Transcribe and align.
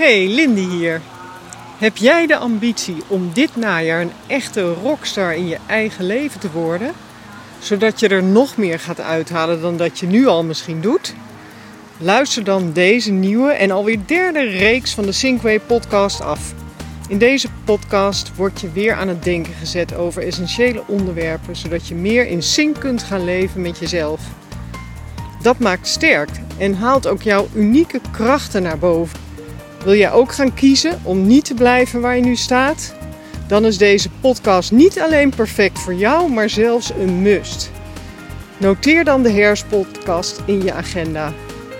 Hey, 0.00 0.28
Lindy 0.28 0.68
hier. 0.68 1.00
Heb 1.78 1.96
jij 1.96 2.26
de 2.26 2.36
ambitie 2.36 2.96
om 3.06 3.30
dit 3.32 3.56
najaar 3.56 4.00
een 4.00 4.12
echte 4.26 4.72
rockstar 4.72 5.34
in 5.34 5.48
je 5.48 5.58
eigen 5.66 6.04
leven 6.04 6.40
te 6.40 6.50
worden? 6.50 6.92
Zodat 7.58 8.00
je 8.00 8.08
er 8.08 8.22
nog 8.22 8.56
meer 8.56 8.78
gaat 8.78 9.00
uithalen 9.00 9.60
dan 9.60 9.76
dat 9.76 9.98
je 9.98 10.06
nu 10.06 10.26
al 10.26 10.44
misschien 10.44 10.80
doet? 10.80 11.14
Luister 11.98 12.44
dan 12.44 12.72
deze 12.72 13.10
nieuwe 13.10 13.52
en 13.52 13.70
alweer 13.70 13.98
derde 14.06 14.42
reeks 14.42 14.94
van 14.94 15.04
de 15.04 15.12
Sinkway 15.12 15.60
podcast 15.60 16.20
af. 16.20 16.54
In 17.08 17.18
deze 17.18 17.48
podcast 17.64 18.36
word 18.36 18.60
je 18.60 18.72
weer 18.72 18.94
aan 18.94 19.08
het 19.08 19.22
denken 19.22 19.54
gezet 19.54 19.94
over 19.94 20.26
essentiële 20.26 20.82
onderwerpen, 20.86 21.56
zodat 21.56 21.88
je 21.88 21.94
meer 21.94 22.26
in 22.26 22.42
sync 22.42 22.80
kunt 22.80 23.02
gaan 23.02 23.24
leven 23.24 23.60
met 23.60 23.78
jezelf. 23.78 24.20
Dat 25.42 25.58
maakt 25.58 25.88
sterk 25.88 26.30
en 26.58 26.74
haalt 26.74 27.06
ook 27.06 27.22
jouw 27.22 27.48
unieke 27.54 28.00
krachten 28.12 28.62
naar 28.62 28.78
boven. 28.78 29.29
Wil 29.84 29.94
jij 29.94 30.12
ook 30.12 30.32
gaan 30.32 30.54
kiezen 30.54 31.00
om 31.02 31.26
niet 31.26 31.44
te 31.44 31.54
blijven 31.54 32.00
waar 32.00 32.16
je 32.16 32.22
nu 32.22 32.36
staat? 32.36 32.94
Dan 33.46 33.64
is 33.64 33.78
deze 33.78 34.08
podcast 34.20 34.72
niet 34.72 35.00
alleen 35.00 35.30
perfect 35.30 35.78
voor 35.78 35.94
jou, 35.94 36.30
maar 36.30 36.50
zelfs 36.50 36.92
een 36.98 37.22
must. 37.22 37.70
Noteer 38.56 39.04
dan 39.04 39.22
de 39.22 39.30
Herspodcast 39.30 40.42
in 40.46 40.62
je 40.62 40.72
agenda. 40.72 41.32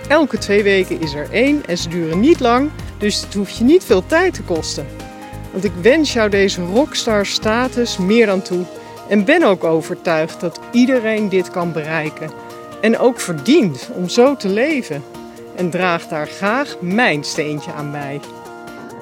Elke 0.07 0.37
twee 0.37 0.63
weken 0.63 1.01
is 1.01 1.13
er 1.13 1.31
één 1.31 1.65
en 1.65 1.77
ze 1.77 1.89
duren 1.89 2.19
niet 2.19 2.39
lang, 2.39 2.69
dus 2.97 3.21
het 3.21 3.33
hoeft 3.33 3.57
je 3.57 3.63
niet 3.63 3.83
veel 3.83 4.05
tijd 4.05 4.33
te 4.33 4.43
kosten. 4.43 4.85
Want 5.51 5.63
ik 5.63 5.73
wens 5.81 6.13
jou 6.13 6.29
deze 6.29 6.61
rockstar 6.61 7.25
status 7.25 7.97
meer 7.97 8.25
dan 8.25 8.41
toe 8.41 8.65
en 9.09 9.25
ben 9.25 9.43
ook 9.43 9.63
overtuigd 9.63 10.39
dat 10.39 10.59
iedereen 10.71 11.29
dit 11.29 11.51
kan 11.51 11.71
bereiken 11.71 12.31
en 12.81 12.97
ook 12.97 13.19
verdient 13.19 13.89
om 13.93 14.09
zo 14.09 14.35
te 14.35 14.47
leven. 14.47 15.03
En 15.61 15.69
draag 15.69 16.07
daar 16.07 16.27
graag 16.27 16.79
mijn 16.79 17.23
steentje 17.23 17.73
aan 17.73 17.91
bij. 17.91 18.19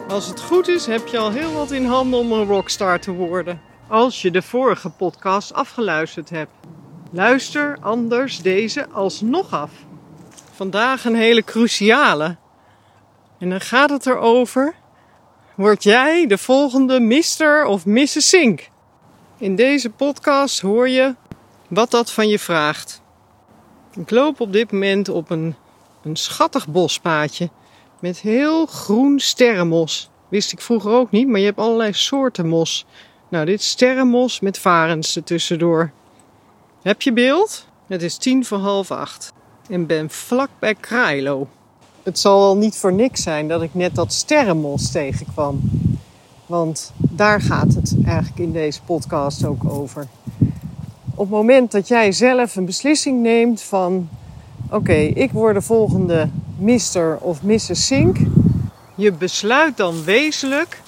Als 0.07 0.27
het 0.27 0.41
goed 0.41 0.67
is, 0.67 0.85
heb 0.85 1.07
je 1.07 1.17
al 1.17 1.31
heel 1.31 1.53
wat 1.53 1.71
in 1.71 1.85
handen 1.85 2.19
om 2.19 2.31
een 2.31 2.45
rockstar 2.45 2.99
te 2.99 3.11
worden. 3.11 3.61
Als 3.87 4.21
je 4.21 4.31
de 4.31 4.41
vorige 4.41 4.89
podcast 4.89 5.53
afgeluisterd 5.53 6.29
hebt. 6.29 6.51
Luister 7.11 7.77
anders 7.81 8.41
deze 8.41 8.89
alsnog 8.89 9.51
af. 9.53 9.71
Vandaag 10.51 11.05
een 11.05 11.15
hele 11.15 11.43
cruciale. 11.43 12.37
En 13.37 13.49
dan 13.49 13.61
gaat 13.61 13.89
het 13.89 14.05
erover: 14.05 14.75
word 15.55 15.83
jij 15.83 16.27
de 16.27 16.37
volgende 16.37 16.99
Mr. 16.99 17.65
of 17.65 17.85
Mrs. 17.85 18.29
Sink? 18.29 18.69
In 19.37 19.55
deze 19.55 19.89
podcast 19.89 20.61
hoor 20.61 20.89
je 20.89 21.15
wat 21.67 21.91
dat 21.91 22.11
van 22.11 22.27
je 22.27 22.39
vraagt. 22.39 23.01
Ik 23.95 24.09
loop 24.09 24.39
op 24.39 24.53
dit 24.53 24.71
moment 24.71 25.09
op 25.09 25.29
een, 25.29 25.55
een 26.03 26.15
schattig 26.15 26.67
bospaadje 26.67 27.49
met 27.99 28.19
heel 28.19 28.65
groen 28.65 29.19
sterrenmos. 29.19 30.09
Wist 30.27 30.51
ik 30.51 30.61
vroeger 30.61 30.91
ook 30.91 31.11
niet, 31.11 31.27
maar 31.27 31.39
je 31.39 31.45
hebt 31.45 31.59
allerlei 31.59 31.93
soorten 31.93 32.47
mos. 32.47 32.85
Nou, 33.29 33.45
dit 33.45 33.61
sterrenmos 33.63 34.39
met 34.39 34.57
varens 34.57 35.15
ertussendoor. 35.15 35.91
Heb 36.81 37.01
je 37.01 37.13
beeld? 37.13 37.65
Het 37.87 38.01
is 38.01 38.17
tien 38.17 38.45
voor 38.45 38.57
half 38.57 38.91
acht 38.91 39.33
en 39.69 39.85
ben 39.85 40.09
vlak 40.09 40.49
bij 40.59 40.75
Krailo. 40.75 41.47
Het 42.03 42.19
zal 42.19 42.39
wel 42.39 42.57
niet 42.57 42.75
voor 42.75 42.93
niks 42.93 43.23
zijn 43.23 43.47
dat 43.47 43.61
ik 43.61 43.73
net 43.73 43.95
dat 43.95 44.13
sterrenmos 44.13 44.91
tegenkwam. 44.91 45.61
Want 46.45 46.91
daar 46.95 47.41
gaat 47.41 47.73
het 47.73 47.95
eigenlijk 48.05 48.39
in 48.39 48.51
deze 48.51 48.81
podcast 48.81 49.45
ook 49.45 49.69
over 49.69 50.07
op 51.19 51.25
het 51.25 51.35
moment 51.35 51.71
dat 51.71 51.87
jij 51.87 52.11
zelf 52.11 52.55
een 52.55 52.65
beslissing 52.65 53.21
neemt 53.21 53.61
van 53.61 54.09
oké, 54.69 54.93
ik 54.93 55.31
word 55.31 55.53
de 55.53 55.61
volgende 55.61 56.29
Mr. 56.57 57.17
of 57.19 57.43
Mrs. 57.43 57.85
Sink. 57.85 58.17
Je 58.95 59.11
besluit 59.11 59.77
dan 59.77 60.03
wezenlijk, 60.03 60.81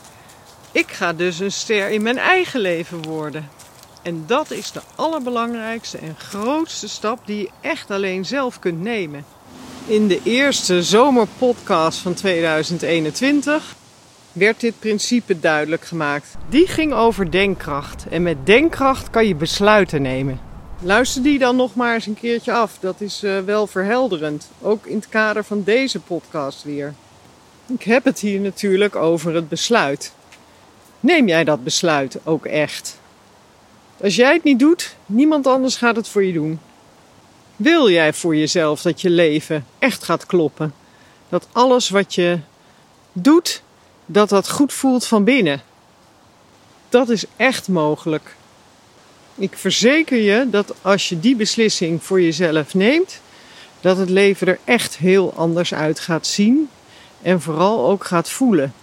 ik 0.72 0.92
ga 0.92 1.14
dus 1.14 1.40
een 1.40 1.52
ster 1.52 1.90
in 1.90 2.02
mijn 2.02 2.18
eigen 2.18 2.60
leven 2.60 3.02
worden. 3.02 3.50
En 4.02 4.24
dat 4.28 4.52
is 4.52 4.72
de 4.72 4.82
allerbelangrijkste 4.96 5.98
en 5.98 6.16
grootste 6.18 6.90
stap 6.90 7.20
die 7.26 7.38
je 7.38 7.50
echt 7.62 7.92
alleen 7.92 8.26
zelf 8.26 8.60
kunt 8.60 8.82
nemen. 8.82 9.26
In 9.86 10.08
de 10.08 10.22
eerste 10.24 10.84
zomerpodcast 10.84 12.00
van 12.00 12.14
2021 12.14 13.76
werd 14.32 14.60
dit 14.60 14.80
principe 14.80 15.40
duidelijk 15.40 15.86
gemaakt. 15.86 16.36
Die 16.50 16.68
ging 16.68 16.94
over 16.94 17.32
denkkracht. 17.32 18.06
En 18.10 18.24
met 18.24 18.46
denkkracht 18.46 19.10
kan 19.10 19.28
je 19.28 19.36
besluiten 19.36 20.02
nemen. 20.02 20.51
Luister 20.84 21.24
die 21.24 21.40
dan 21.40 21.56
nog 21.56 21.76
maar 21.76 21.94
eens 21.94 22.06
een 22.06 22.14
keertje 22.14 22.52
af. 22.52 22.78
Dat 22.80 23.02
is 23.02 23.24
uh, 23.24 23.40
wel 23.40 23.68
verhelderend. 23.68 24.50
Ook 24.62 24.86
in 24.86 24.96
het 24.96 25.10
kader 25.10 25.44
van 25.44 25.64
deze 25.64 26.00
podcast 26.00 26.64
weer. 26.64 26.94
Ik 27.66 27.84
heb 27.84 28.06
het 28.06 28.20
hier 28.20 28.40
natuurlijk 28.40 28.96
over 28.96 29.36
het 29.36 29.50
besluit. 29.50 30.14
Neem 31.00 31.28
jij 31.28 31.44
dat 31.44 31.64
besluit 31.64 32.20
ook 32.24 32.46
echt? 32.46 33.00
Als 34.02 34.16
jij 34.16 34.34
het 34.34 34.44
niet 34.44 34.60
doet, 34.60 34.96
niemand 35.06 35.48
anders 35.48 35.76
gaat 35.76 35.96
het 35.96 36.08
voor 36.08 36.24
je 36.24 36.34
doen. 36.34 36.60
Wil 37.56 37.90
jij 37.90 38.14
voor 38.14 38.36
jezelf 38.36 38.82
dat 38.82 39.02
je 39.02 39.10
leven 39.10 39.66
echt 39.80 40.04
gaat 40.04 40.26
kloppen? 40.26 40.74
Dat 41.30 41.48
alles 41.52 41.90
wat 41.90 42.16
je 42.16 42.40
doet 43.14 43.62
dat 44.06 44.30
dat 44.30 44.50
goed 44.50 44.74
voelt 44.74 45.08
van 45.08 45.24
binnen. 45.24 45.62
Dat 46.90 47.10
is 47.10 47.26
echt 47.36 47.68
mogelijk. 47.68 48.36
Ik 49.42 49.58
verzeker 49.58 50.18
je 50.18 50.50
dat 50.50 50.74
als 50.82 51.10
je 51.10 51.20
die 51.20 51.36
beslissing 51.36 52.04
voor 52.04 52.22
jezelf 52.22 52.74
neemt, 52.74 53.22
dat 53.80 53.98
het 53.98 54.10
leven 54.10 54.48
er 54.48 54.60
echt 54.64 54.98
heel 54.98 55.34
anders 55.36 55.74
uit 55.74 56.00
gaat 56.00 56.28
zien 56.28 56.70
en 57.22 57.42
vooral 57.42 57.90
ook 57.90 58.04
gaat 58.06 58.30
voelen. 58.30 58.74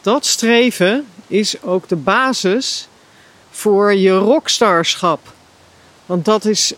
Dat 0.00 0.26
streven 0.26 1.06
is 1.26 1.62
ook 1.62 1.88
de 1.88 1.96
basis 1.96 2.88
voor 3.50 3.94
je 3.94 4.12
rockstarschap. 4.12 5.32
Want 6.06 6.24
dat 6.24 6.44
is 6.44 6.72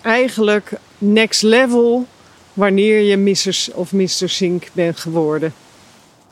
eigenlijk 0.00 0.72
next 0.98 1.42
level 1.42 2.06
wanneer 2.52 3.00
je 3.00 3.16
Mrs. 3.16 3.70
of 3.72 3.92
Mr. 3.92 4.28
Sink 4.28 4.68
bent 4.72 4.98
geworden. 4.98 5.54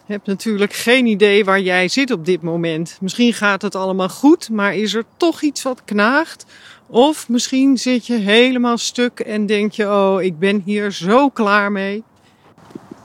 Hebt 0.07 0.27
natuurlijk 0.27 0.73
geen 0.73 1.07
idee 1.07 1.45
waar 1.45 1.61
jij 1.61 1.89
zit 1.89 2.11
op 2.11 2.25
dit 2.25 2.43
moment. 2.43 2.97
Misschien 3.01 3.33
gaat 3.33 3.63
het 3.63 3.75
allemaal 3.75 4.09
goed, 4.09 4.51
maar 4.51 4.75
is 4.75 4.95
er 4.95 5.05
toch 5.17 5.43
iets 5.43 5.63
wat 5.63 5.83
knaagt? 5.85 6.47
Of 6.87 7.29
misschien 7.29 7.79
zit 7.79 8.07
je 8.07 8.15
helemaal 8.15 8.79
stuk 8.79 9.21
en 9.21 9.47
denk 9.47 9.73
je: 9.73 9.87
Oh, 9.87 10.23
ik 10.23 10.39
ben 10.39 10.63
hier 10.65 10.93
zo 10.93 11.29
klaar 11.29 11.73
mee. 11.73 12.03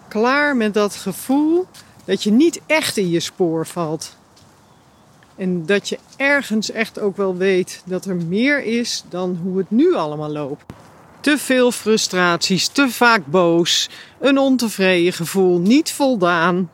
Klaar 0.08 0.56
met 0.56 0.74
dat 0.74 0.96
gevoel 0.96 1.68
dat 2.06 2.24
je 2.24 2.32
niet 2.32 2.62
echt 2.66 2.98
in 2.98 3.10
je 3.10 3.20
spoor 3.20 3.68
valt. 3.68 4.18
En 5.36 5.66
dat 5.66 5.90
je 5.90 5.98
ergens 6.18 6.72
echt 6.72 7.00
ook 7.00 7.18
wel 7.18 7.38
weet 7.38 7.82
dat 7.86 8.06
er 8.06 8.16
meer 8.16 8.64
is 8.64 9.04
dan 9.10 9.40
hoe 9.44 9.58
het 9.58 9.72
nu 9.72 9.96
allemaal 9.96 10.32
loopt. 10.32 10.64
Te 11.20 11.38
veel 11.38 11.72
frustraties, 11.72 12.68
te 12.68 12.90
vaak 12.90 13.26
boos, 13.26 13.90
een 14.20 14.38
ontevreden 14.38 15.14
gevoel, 15.14 15.60
niet 15.60 15.92
voldaan. 15.92 16.70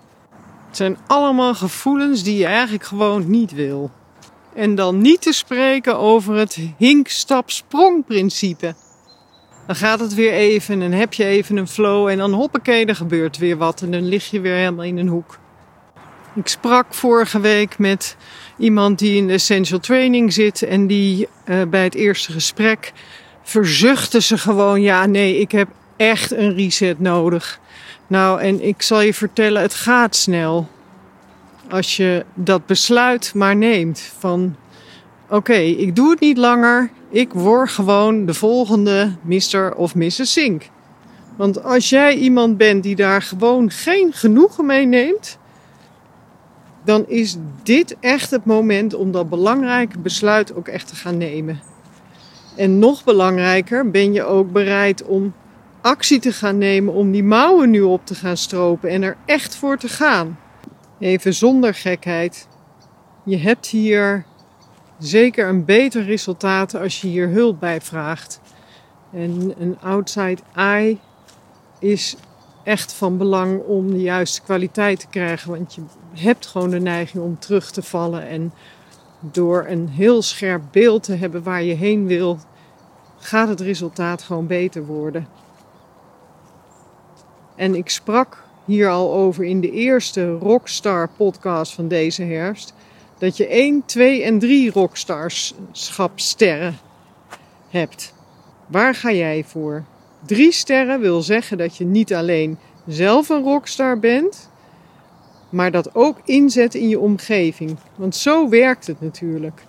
Het 0.75 0.83
zijn 0.83 0.97
allemaal 1.07 1.55
gevoelens 1.55 2.23
die 2.23 2.37
je 2.37 2.45
eigenlijk 2.45 2.83
gewoon 2.83 3.29
niet 3.29 3.51
wil. 3.51 3.91
En 4.53 4.75
dan 4.75 5.01
niet 5.01 5.21
te 5.21 5.33
spreken 5.33 5.97
over 5.97 6.35
het 6.35 6.59
hink-stap-sprong-principe. 6.77 8.75
Dan 9.67 9.75
gaat 9.75 9.99
het 9.99 10.13
weer 10.13 10.31
even 10.31 10.81
en 10.81 10.91
heb 10.91 11.13
je 11.13 11.25
even 11.25 11.57
een 11.57 11.67
flow 11.67 12.07
en 12.07 12.17
dan 12.17 12.33
hoppakee, 12.33 12.85
er 12.85 12.95
gebeurt 12.95 13.37
weer 13.37 13.57
wat 13.57 13.81
en 13.81 13.91
dan 13.91 14.07
lig 14.07 14.29
je 14.29 14.39
weer 14.39 14.55
helemaal 14.55 14.85
in 14.85 14.97
een 14.97 15.07
hoek. 15.07 15.37
Ik 16.33 16.47
sprak 16.47 16.93
vorige 16.93 17.39
week 17.39 17.77
met 17.77 18.15
iemand 18.57 18.99
die 18.99 19.17
in 19.17 19.27
de 19.27 19.33
Essential 19.33 19.79
Training 19.79 20.33
zit 20.33 20.61
en 20.61 20.87
die 20.87 21.27
uh, 21.45 21.61
bij 21.69 21.83
het 21.83 21.95
eerste 21.95 22.31
gesprek 22.31 22.93
verzuchtte 23.43 24.21
ze 24.21 24.37
gewoon: 24.37 24.81
ja, 24.81 25.05
nee, 25.05 25.39
ik 25.39 25.51
heb 25.51 25.67
echt 25.97 26.31
een 26.31 26.55
reset 26.55 26.99
nodig. 26.99 27.59
Nou, 28.07 28.41
en 28.41 28.61
ik 28.61 28.81
zal 28.81 29.01
je 29.01 29.13
vertellen, 29.13 29.61
het 29.61 29.73
gaat 29.73 30.15
snel. 30.15 30.67
Als 31.69 31.97
je 31.97 32.25
dat 32.33 32.65
besluit 32.65 33.33
maar 33.33 33.55
neemt 33.55 33.99
van 34.17 34.55
oké, 35.29 35.53
ik 35.53 35.95
doe 35.95 36.09
het 36.09 36.19
niet 36.19 36.37
langer. 36.37 36.89
Ik 37.09 37.33
word 37.33 37.69
gewoon 37.69 38.25
de 38.25 38.33
volgende 38.33 39.11
Mr. 39.21 39.73
of 39.75 39.95
Mrs. 39.95 40.31
Sink. 40.31 40.69
Want 41.35 41.63
als 41.63 41.89
jij 41.89 42.15
iemand 42.15 42.57
bent 42.57 42.83
die 42.83 42.95
daar 42.95 43.21
gewoon 43.21 43.69
geen 43.71 44.13
genoegen 44.13 44.65
mee 44.65 44.85
neemt, 44.85 45.37
dan 46.83 47.07
is 47.07 47.37
dit 47.63 47.95
echt 47.99 48.31
het 48.31 48.45
moment 48.45 48.93
om 48.93 49.11
dat 49.11 49.29
belangrijke 49.29 49.99
besluit 49.99 50.55
ook 50.55 50.67
echt 50.67 50.87
te 50.87 50.95
gaan 50.95 51.17
nemen. 51.17 51.59
En 52.55 52.79
nog 52.79 53.03
belangrijker, 53.03 53.91
ben 53.91 54.13
je 54.13 54.23
ook 54.23 54.51
bereid 54.51 55.03
om 55.03 55.33
actie 55.85 56.19
te 56.19 56.31
gaan 56.31 56.57
nemen 56.57 56.93
om 56.93 57.11
die 57.11 57.23
mouwen 57.23 57.69
nu 57.69 57.81
op 57.81 58.05
te 58.05 58.15
gaan 58.15 58.37
stropen 58.37 58.89
en 58.89 59.03
er 59.03 59.17
echt 59.25 59.55
voor 59.55 59.77
te 59.77 59.87
gaan. 59.87 60.39
Even 60.99 61.33
zonder 61.33 61.73
gekheid. 61.73 62.47
Je 63.23 63.37
hebt 63.37 63.67
hier 63.67 64.25
zeker 64.99 65.47
een 65.47 65.65
beter 65.65 66.03
resultaat 66.03 66.75
als 66.75 67.01
je 67.01 67.07
hier 67.07 67.29
hulp 67.29 67.59
bij 67.59 67.81
vraagt. 67.81 68.39
En 69.13 69.53
een 69.59 69.77
outside 69.81 70.41
eye 70.55 70.97
is 71.79 72.15
echt 72.63 72.93
van 72.93 73.17
belang 73.17 73.61
om 73.63 73.91
de 73.91 74.01
juiste 74.01 74.41
kwaliteit 74.41 74.99
te 74.99 75.07
krijgen. 75.07 75.51
Want 75.51 75.73
je 75.73 75.81
hebt 76.13 76.45
gewoon 76.45 76.69
de 76.69 76.79
neiging 76.79 77.23
om 77.23 77.39
terug 77.39 77.71
te 77.71 77.81
vallen. 77.81 78.27
En 78.27 78.53
door 79.19 79.65
een 79.67 79.87
heel 79.87 80.21
scherp 80.21 80.63
beeld 80.71 81.03
te 81.03 81.15
hebben 81.15 81.43
waar 81.43 81.63
je 81.63 81.73
heen 81.73 82.07
wil, 82.07 82.39
gaat 83.17 83.47
het 83.47 83.61
resultaat 83.61 84.21
gewoon 84.21 84.47
beter 84.47 84.85
worden. 84.85 85.43
En 87.55 87.75
ik 87.75 87.89
sprak 87.89 88.43
hier 88.65 88.89
al 88.89 89.13
over 89.13 89.43
in 89.43 89.61
de 89.61 89.71
eerste 89.71 90.31
Rockstar 90.31 91.09
podcast 91.17 91.73
van 91.73 91.87
deze 91.87 92.23
herfst. 92.23 92.73
Dat 93.17 93.37
je 93.37 93.47
1, 93.47 93.83
2 93.85 94.23
en 94.23 94.39
3 94.39 94.71
rockstarschapsterren 94.71 96.77
hebt. 97.69 98.13
Waar 98.67 98.95
ga 98.95 99.11
jij 99.11 99.43
voor? 99.47 99.83
Drie 100.25 100.51
sterren 100.51 100.99
wil 100.99 101.21
zeggen 101.21 101.57
dat 101.57 101.77
je 101.77 101.85
niet 101.85 102.13
alleen 102.13 102.57
zelf 102.87 103.29
een 103.29 103.43
rockstar 103.43 103.99
bent, 103.99 104.49
maar 105.49 105.71
dat 105.71 105.95
ook 105.95 106.17
inzet 106.23 106.75
in 106.75 106.89
je 106.89 106.99
omgeving. 106.99 107.77
Want 107.95 108.15
zo 108.15 108.49
werkt 108.49 108.87
het 108.87 109.01
natuurlijk. 109.01 109.61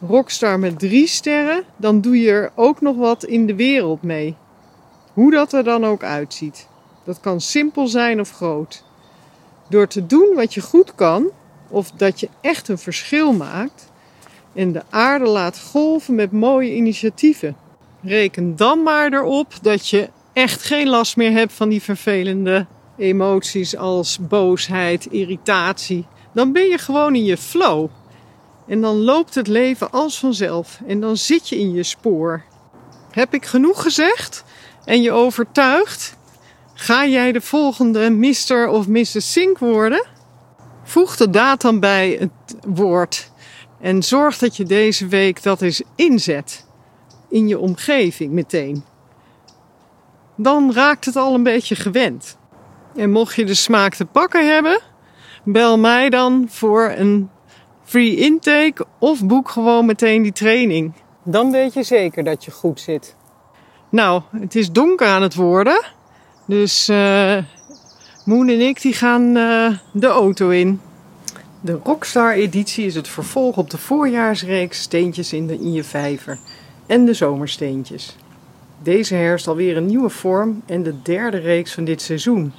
Rockstar 0.00 0.58
met 0.58 0.78
drie 0.78 1.06
sterren, 1.06 1.64
dan 1.76 2.00
doe 2.00 2.20
je 2.20 2.30
er 2.30 2.50
ook 2.54 2.80
nog 2.80 2.96
wat 2.96 3.24
in 3.24 3.46
de 3.46 3.54
wereld 3.54 4.02
mee. 4.02 4.36
Hoe 5.16 5.30
dat 5.30 5.52
er 5.52 5.64
dan 5.64 5.84
ook 5.84 6.02
uitziet. 6.02 6.68
Dat 7.04 7.20
kan 7.20 7.40
simpel 7.40 7.86
zijn 7.86 8.20
of 8.20 8.30
groot. 8.30 8.82
Door 9.68 9.86
te 9.86 10.06
doen 10.06 10.34
wat 10.34 10.54
je 10.54 10.60
goed 10.60 10.94
kan, 10.94 11.30
of 11.68 11.90
dat 11.90 12.20
je 12.20 12.28
echt 12.40 12.68
een 12.68 12.78
verschil 12.78 13.32
maakt 13.32 13.90
en 14.52 14.72
de 14.72 14.82
aarde 14.90 15.24
laat 15.24 15.60
golven 15.60 16.14
met 16.14 16.32
mooie 16.32 16.74
initiatieven. 16.74 17.56
Reken 18.02 18.56
dan 18.56 18.82
maar 18.82 19.12
erop 19.12 19.52
dat 19.62 19.88
je 19.88 20.08
echt 20.32 20.62
geen 20.62 20.88
last 20.88 21.16
meer 21.16 21.32
hebt 21.32 21.52
van 21.52 21.68
die 21.68 21.82
vervelende 21.82 22.66
emoties 22.96 23.76
als 23.76 24.18
boosheid, 24.20 25.06
irritatie. 25.06 26.06
Dan 26.32 26.52
ben 26.52 26.68
je 26.68 26.78
gewoon 26.78 27.14
in 27.14 27.24
je 27.24 27.36
flow. 27.36 27.88
En 28.66 28.80
dan 28.80 28.96
loopt 28.96 29.34
het 29.34 29.46
leven 29.46 29.90
als 29.90 30.18
vanzelf. 30.18 30.80
En 30.86 31.00
dan 31.00 31.16
zit 31.16 31.48
je 31.48 31.58
in 31.58 31.72
je 31.72 31.82
spoor. 31.82 32.42
Heb 33.10 33.34
ik 33.34 33.44
genoeg 33.44 33.82
gezegd 33.82 34.44
en 34.86 35.02
je 35.02 35.12
overtuigd? 35.12 36.16
Ga 36.74 37.06
jij 37.06 37.32
de 37.32 37.40
volgende 37.40 38.10
Mr. 38.10 38.68
of 38.68 38.88
Mrs. 38.88 39.32
Sink 39.32 39.58
worden? 39.58 40.06
Voeg 40.82 41.16
de 41.16 41.30
daad 41.30 41.60
dan 41.60 41.80
bij 41.80 42.16
het 42.20 42.56
woord 42.66 43.30
en 43.80 44.02
zorg 44.02 44.38
dat 44.38 44.56
je 44.56 44.64
deze 44.64 45.06
week 45.06 45.42
dat 45.42 45.62
eens 45.62 45.82
inzet 45.94 46.66
in 47.28 47.48
je 47.48 47.58
omgeving 47.58 48.32
meteen. 48.32 48.84
Dan 50.36 50.72
raakt 50.72 51.04
het 51.04 51.16
al 51.16 51.34
een 51.34 51.42
beetje 51.42 51.74
gewend. 51.74 52.36
En 52.96 53.10
mocht 53.10 53.34
je 53.34 53.44
de 53.44 53.54
smaak 53.54 53.94
te 53.94 54.04
pakken 54.04 54.52
hebben, 54.52 54.80
bel 55.44 55.78
mij 55.78 56.10
dan 56.10 56.46
voor 56.48 56.90
een 56.96 57.30
free 57.84 58.16
intake 58.16 58.86
of 58.98 59.24
boek 59.24 59.48
gewoon 59.48 59.86
meteen 59.86 60.22
die 60.22 60.32
training. 60.32 60.92
Dan 61.24 61.50
weet 61.50 61.74
je 61.74 61.82
zeker 61.82 62.24
dat 62.24 62.44
je 62.44 62.50
goed 62.50 62.80
zit. 62.80 63.15
Nou, 63.96 64.22
het 64.30 64.54
is 64.54 64.72
donker 64.72 65.06
aan 65.06 65.22
het 65.22 65.34
worden. 65.34 65.84
Dus 66.46 66.88
uh, 66.88 67.36
Moon 68.24 68.48
en 68.48 68.60
ik 68.60 68.82
die 68.82 68.92
gaan 68.92 69.36
uh, 69.36 69.78
de 69.92 70.06
auto 70.06 70.48
in. 70.48 70.80
De 71.60 71.78
Rockstar 71.84 72.32
editie 72.32 72.86
is 72.86 72.94
het 72.94 73.08
vervolg 73.08 73.56
op 73.56 73.70
de 73.70 73.78
voorjaarsreeks 73.78 74.80
Steentjes 74.80 75.32
in, 75.32 75.46
de, 75.46 75.54
in 75.54 75.72
je 75.72 75.84
vijver 75.84 76.38
en 76.86 77.04
de 77.04 77.14
zomersteentjes. 77.14 78.16
Deze 78.82 79.14
herfst 79.14 79.48
alweer 79.48 79.76
een 79.76 79.86
nieuwe 79.86 80.10
vorm 80.10 80.62
en 80.66 80.82
de 80.82 81.02
derde 81.02 81.38
reeks 81.38 81.74
van 81.74 81.84
dit 81.84 82.02
seizoen. 82.02 82.52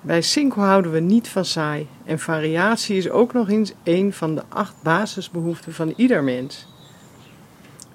Bij 0.00 0.22
Cinco 0.22 0.60
houden 0.60 0.92
we 0.92 1.00
niet 1.00 1.28
van 1.28 1.44
saai 1.44 1.86
en 2.04 2.18
variatie 2.18 2.96
is 2.96 3.10
ook 3.10 3.32
nog 3.32 3.48
eens 3.48 3.72
een 3.84 4.12
van 4.12 4.34
de 4.34 4.42
acht 4.48 4.74
basisbehoeften 4.82 5.74
van 5.74 5.92
ieder 5.96 6.24
mens. 6.24 6.66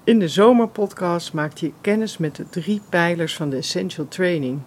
In 0.08 0.18
de 0.18 0.28
zomerpodcast 0.28 1.32
maakt 1.32 1.60
je 1.60 1.72
kennis 1.80 2.18
met 2.18 2.36
de 2.36 2.48
drie 2.48 2.80
pijlers 2.88 3.36
van 3.36 3.50
de 3.50 3.56
Essential 3.56 4.08
Training. 4.08 4.60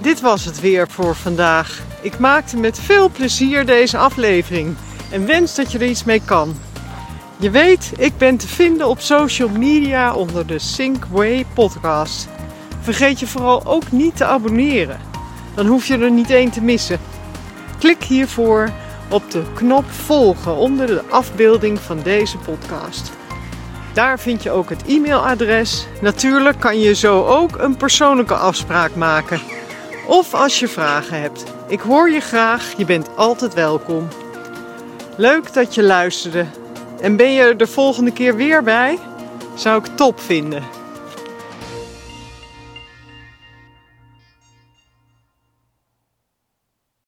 Dit 0.00 0.20
was 0.20 0.44
het 0.44 0.60
weer 0.60 0.88
voor 0.88 1.14
vandaag. 1.14 1.82
Ik 2.02 2.18
maakte 2.18 2.56
met 2.56 2.78
veel 2.78 3.10
plezier 3.10 3.66
deze 3.66 3.96
aflevering 3.96 4.76
en 5.10 5.26
wens 5.26 5.54
dat 5.54 5.72
je 5.72 5.78
er 5.78 5.88
iets 5.88 6.04
mee 6.04 6.22
kan. 6.24 6.54
Je 7.40 7.50
weet, 7.50 7.92
ik 7.96 8.18
ben 8.18 8.36
te 8.36 8.48
vinden 8.48 8.88
op 8.88 9.00
social 9.00 9.48
media 9.48 10.14
onder 10.14 10.46
de 10.46 10.58
Synkway 10.58 11.46
podcast. 11.54 12.28
Vergeet 12.80 13.20
je 13.20 13.26
vooral 13.26 13.66
ook 13.66 13.92
niet 13.92 14.16
te 14.16 14.24
abonneren. 14.24 15.00
Dan 15.54 15.66
hoef 15.66 15.86
je 15.86 15.98
er 15.98 16.10
niet 16.10 16.30
één 16.30 16.50
te 16.50 16.60
missen. 16.60 17.00
Klik 17.78 18.02
hiervoor 18.02 18.70
op 19.10 19.30
de 19.30 19.42
knop 19.54 19.84
volgen 19.90 20.56
onder 20.56 20.86
de 20.86 21.02
afbeelding 21.08 21.78
van 21.78 22.02
deze 22.02 22.38
podcast. 22.38 23.12
Daar 23.94 24.18
vind 24.18 24.42
je 24.42 24.50
ook 24.50 24.68
het 24.68 24.82
e-mailadres. 24.86 25.86
Natuurlijk 26.00 26.60
kan 26.60 26.80
je 26.80 26.94
zo 26.94 27.24
ook 27.24 27.58
een 27.58 27.76
persoonlijke 27.76 28.34
afspraak 28.34 28.94
maken. 28.94 29.40
Of 30.06 30.34
als 30.34 30.60
je 30.60 30.68
vragen 30.68 31.20
hebt. 31.20 31.44
Ik 31.68 31.80
hoor 31.80 32.10
je 32.10 32.20
graag, 32.20 32.72
je 32.76 32.84
bent 32.84 33.16
altijd 33.16 33.54
welkom. 33.54 34.08
Leuk 35.16 35.52
dat 35.52 35.74
je 35.74 35.82
luisterde. 35.82 36.46
En 37.00 37.16
ben 37.16 37.32
je 37.32 37.40
er 37.40 37.56
de 37.56 37.66
volgende 37.66 38.12
keer 38.12 38.36
weer 38.36 38.62
bij? 38.62 38.98
Zou 39.54 39.84
ik 39.84 39.96
top 39.96 40.20
vinden. 40.20 40.79